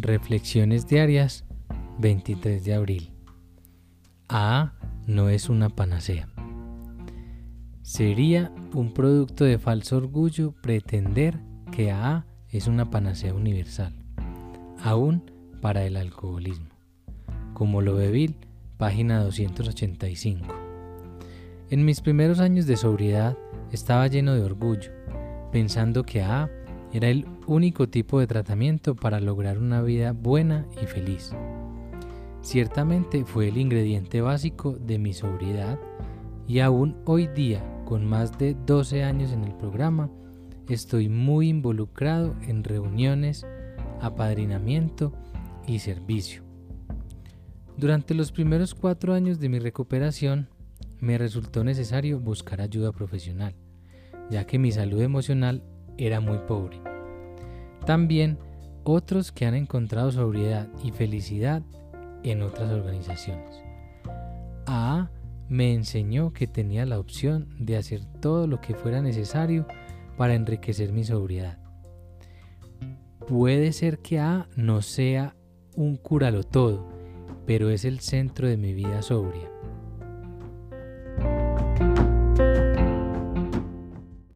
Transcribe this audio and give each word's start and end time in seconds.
Reflexiones 0.00 0.86
diarias 0.86 1.44
23 1.98 2.64
de 2.64 2.72
abril. 2.72 3.10
A 4.28 4.74
no 5.08 5.28
es 5.28 5.48
una 5.48 5.70
panacea. 5.70 6.28
Sería 7.82 8.52
un 8.74 8.94
producto 8.94 9.42
de 9.42 9.58
falso 9.58 9.96
orgullo 9.96 10.54
pretender 10.62 11.40
que 11.72 11.90
A 11.90 12.26
es 12.48 12.68
una 12.68 12.90
panacea 12.90 13.34
universal, 13.34 13.92
aún 14.84 15.32
para 15.60 15.84
el 15.84 15.96
alcoholismo. 15.96 16.68
Como 17.52 17.82
lo 17.82 17.96
ve 17.96 18.36
página 18.76 19.18
285. 19.24 20.46
En 21.70 21.84
mis 21.84 22.00
primeros 22.02 22.38
años 22.38 22.66
de 22.66 22.76
sobriedad 22.76 23.36
estaba 23.72 24.06
lleno 24.06 24.36
de 24.36 24.42
orgullo, 24.42 24.92
pensando 25.50 26.04
que 26.04 26.22
A 26.22 26.48
era 26.92 27.08
el 27.08 27.26
único 27.46 27.88
tipo 27.88 28.18
de 28.20 28.26
tratamiento 28.26 28.94
para 28.94 29.20
lograr 29.20 29.58
una 29.58 29.82
vida 29.82 30.12
buena 30.12 30.66
y 30.82 30.86
feliz. 30.86 31.32
Ciertamente 32.40 33.24
fue 33.24 33.48
el 33.48 33.58
ingrediente 33.58 34.20
básico 34.20 34.72
de 34.72 34.98
mi 34.98 35.12
sobriedad 35.12 35.78
y 36.46 36.60
aún 36.60 36.96
hoy 37.04 37.26
día, 37.26 37.62
con 37.84 38.06
más 38.06 38.38
de 38.38 38.54
12 38.66 39.02
años 39.04 39.32
en 39.32 39.44
el 39.44 39.54
programa, 39.54 40.10
estoy 40.68 41.08
muy 41.08 41.48
involucrado 41.48 42.34
en 42.46 42.64
reuniones, 42.64 43.46
apadrinamiento 44.00 45.12
y 45.66 45.80
servicio. 45.80 46.42
Durante 47.76 48.14
los 48.14 48.32
primeros 48.32 48.74
cuatro 48.74 49.14
años 49.14 49.38
de 49.38 49.48
mi 49.48 49.58
recuperación, 49.58 50.48
me 51.00 51.18
resultó 51.18 51.62
necesario 51.64 52.18
buscar 52.18 52.60
ayuda 52.60 52.92
profesional, 52.92 53.54
ya 54.30 54.46
que 54.46 54.58
mi 54.58 54.72
salud 54.72 55.00
emocional 55.00 55.62
era 55.98 56.20
muy 56.20 56.38
pobre. 56.38 56.80
También 57.84 58.38
otros 58.84 59.32
que 59.32 59.44
han 59.44 59.54
encontrado 59.54 60.10
sobriedad 60.10 60.68
y 60.82 60.92
felicidad 60.92 61.62
en 62.22 62.42
otras 62.42 62.70
organizaciones. 62.70 63.62
A 64.66 65.10
me 65.48 65.72
enseñó 65.72 66.32
que 66.32 66.46
tenía 66.46 66.84
la 66.86 66.98
opción 66.98 67.48
de 67.58 67.76
hacer 67.76 68.04
todo 68.20 68.46
lo 68.46 68.60
que 68.60 68.74
fuera 68.74 69.00
necesario 69.00 69.66
para 70.16 70.34
enriquecer 70.34 70.92
mi 70.92 71.04
sobriedad. 71.04 71.58
Puede 73.26 73.72
ser 73.72 73.98
que 73.98 74.20
A 74.20 74.48
no 74.56 74.82
sea 74.82 75.34
un 75.74 75.96
curalo 75.96 76.44
todo, 76.44 76.86
pero 77.46 77.70
es 77.70 77.84
el 77.84 78.00
centro 78.00 78.48
de 78.48 78.56
mi 78.56 78.74
vida 78.74 79.00
sobria. 79.02 79.50